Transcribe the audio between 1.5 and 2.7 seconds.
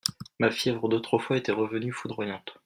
revenue foudroyante.